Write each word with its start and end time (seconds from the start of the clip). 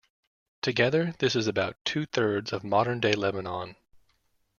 Together 0.63 1.13
this 1.19 1.35
is 1.35 1.45
about 1.45 1.77
two 1.85 2.07
thirds 2.07 2.51
of 2.51 2.63
modern-day 2.63 3.13
Lebanon. 3.13 3.75